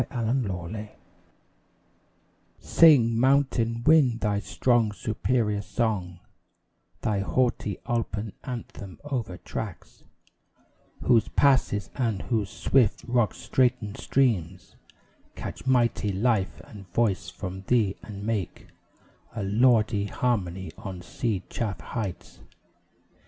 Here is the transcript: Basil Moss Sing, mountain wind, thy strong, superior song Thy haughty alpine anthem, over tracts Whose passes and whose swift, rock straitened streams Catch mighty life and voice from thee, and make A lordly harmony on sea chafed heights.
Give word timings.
Basil 0.09 0.33
Moss 0.33 0.87
Sing, 2.57 3.19
mountain 3.19 3.83
wind, 3.83 4.21
thy 4.21 4.39
strong, 4.39 4.91
superior 4.91 5.61
song 5.61 6.19
Thy 7.01 7.19
haughty 7.19 7.77
alpine 7.85 8.33
anthem, 8.43 8.99
over 9.03 9.37
tracts 9.37 10.03
Whose 11.03 11.27
passes 11.27 11.91
and 11.93 12.23
whose 12.23 12.49
swift, 12.49 13.03
rock 13.07 13.35
straitened 13.35 13.97
streams 13.97 14.75
Catch 15.35 15.67
mighty 15.67 16.11
life 16.11 16.59
and 16.63 16.91
voice 16.95 17.29
from 17.29 17.61
thee, 17.67 17.95
and 18.01 18.23
make 18.23 18.69
A 19.35 19.43
lordly 19.43 20.05
harmony 20.05 20.71
on 20.79 21.03
sea 21.03 21.43
chafed 21.47 21.81
heights. 21.83 22.39